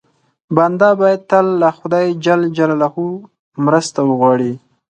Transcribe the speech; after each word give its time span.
بنده 0.55 0.89
باید 0.99 1.21
تل 1.29 1.45
له 1.61 1.69
خدای 1.77 2.07
ج 2.25 2.27
مرسته 3.65 3.99
وغواړي. 4.09 4.53